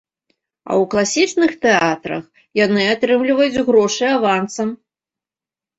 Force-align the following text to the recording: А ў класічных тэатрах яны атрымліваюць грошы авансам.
А 0.29 0.71
ў 0.81 0.87
класічных 0.93 1.51
тэатрах 1.67 2.23
яны 2.65 2.81
атрымліваюць 2.95 3.55
грошы 3.67 4.05
авансам. 4.19 4.69